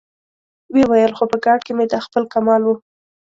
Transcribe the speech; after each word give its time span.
ويې 0.71 0.85
ويل: 0.91 1.11
خو 1.17 1.23
په 1.31 1.37
ګارد 1.43 1.61
کې 1.65 1.73
مې 1.77 1.85
دا 1.91 1.99
خپل 2.05 2.23
کمال 2.33 2.61
و. 2.65 2.69